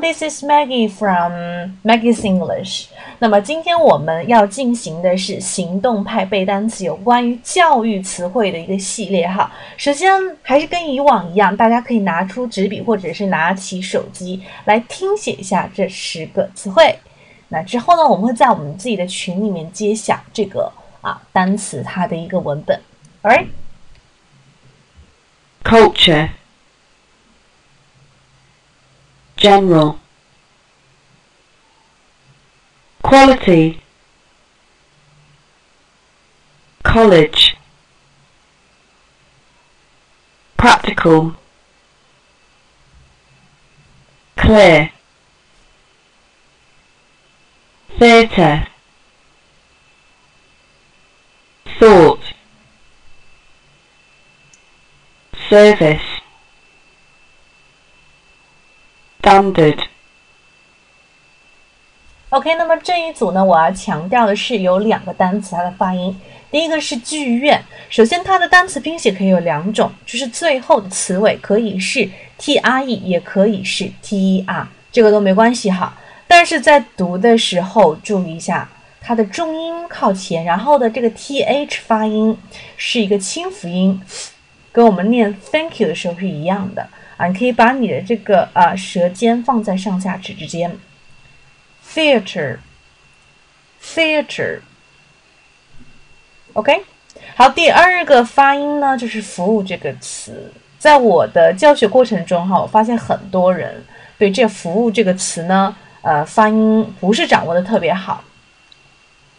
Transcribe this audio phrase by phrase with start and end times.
[0.00, 1.32] this is Maggie from
[1.84, 2.86] Maggie's English.
[3.18, 9.50] 那么今天我们要进行的是行动派背单词，有关于教育词汇的一个系列哈。
[9.76, 10.12] 首先
[10.42, 16.98] 还是跟以往一样，大家可以拿出纸笔或者是拿起手机来听写一下这十个词汇。
[17.48, 20.70] 那之后呢，我们会在我们自己的群里面揭晓这个
[21.00, 22.80] 啊单词它的一个文本。
[23.22, 23.46] Alright,
[25.64, 26.28] culture,
[29.36, 29.98] general,
[33.02, 33.82] quality,
[36.82, 37.56] college,
[40.56, 41.36] practical,
[44.36, 44.90] clear,
[47.98, 48.66] theatre,
[51.78, 52.20] thought,
[55.48, 56.15] service,
[59.26, 59.76] standard,
[62.28, 66.16] OK，那么这一组呢，我要强调的是有两个单词它的发音。
[66.48, 75.92] 第一个是剧院，首先它的单词拼写可以有两种，就是最后的词尾可以是 t r e，也可以是 t e r，这个都没关系哈。
[76.28, 78.68] 但是在读的时候注意一下，
[79.00, 82.38] 它的重音靠前，然后的这个 t h 发音
[82.76, 84.00] 是一个清辅音，
[84.70, 87.26] 跟我们念 thank you 的时候是一样的啊。
[87.26, 90.76] 你可以把你的这个啊舌尖放在上下齿之间。
[91.94, 92.58] theater,
[93.82, 94.60] theater.
[96.52, 96.84] OK，
[97.36, 100.52] 好，第二个发音呢，就是服务这个词。
[100.78, 103.84] 在我的教学过程中，哈，我发现很多人
[104.18, 108.22] 对这“服务”这个词呢，呃，发音不是掌握的特别好。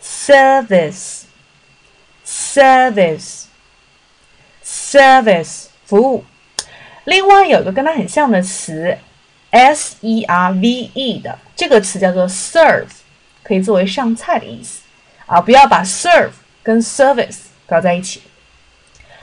[0.01, 1.23] service,
[2.25, 3.45] service,
[4.63, 6.23] service，服务。
[7.07, 8.97] 另外有一个跟它很像的词。
[9.49, 12.87] S E R V E 的这个词叫做 serve，
[13.41, 14.81] 可以作为上菜的意思
[15.25, 18.21] 啊，不要把 serve 跟 service 搞在一起。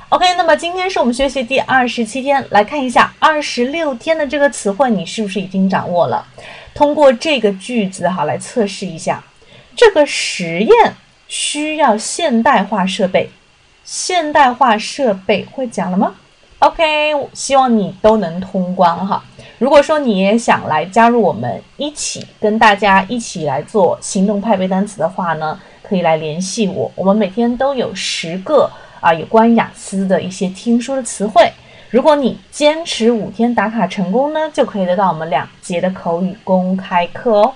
[0.09, 6.26] OK，那么今天是我们学习第二十七天，来看一下二十六天的这个词汇，你是不是已经掌握了？
[6.72, 9.22] 通过这个句子哈来测试一下，
[9.76, 10.97] 这个实验
[11.28, 13.28] 需要现代化设备，
[13.84, 16.14] 现代化设备会讲了吗
[16.64, 19.22] ？OK，希望你都能通关哈。
[19.58, 26.91] 如果说你也想来加入我们一起跟大家一起来做行动派背单词的话呢，可以来联系我。
[26.94, 28.70] 我们每天都有十个
[29.00, 31.53] 啊有关雅思的一些听说的词汇。
[31.91, 37.53] 如果你坚持五天打卡成功呢，就可以得到我们两节的口语公开课哦。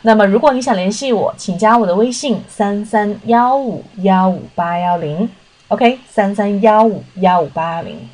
[0.00, 5.28] 那么如果你想联系我，请加我的微信三三幺五幺五八幺零。
[5.68, 8.08] OK，三三幺五幺五八幺零。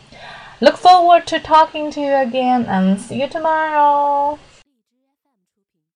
[0.62, 4.38] Look forward to talking to you again and see you tomorrow.